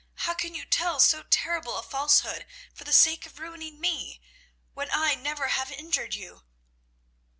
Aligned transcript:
How 0.25 0.33
can 0.33 0.55
you 0.55 0.65
tell 0.65 0.99
so 0.99 1.21
terrible 1.21 1.77
a 1.77 1.83
falsehood 1.83 2.47
for 2.73 2.85
the 2.85 2.91
sake 2.91 3.27
of 3.27 3.37
ruining 3.37 3.79
me, 3.79 4.19
when 4.73 4.89
I 4.91 5.13
never 5.13 5.49
have 5.49 5.71
injured 5.71 6.15
you?" 6.15 6.41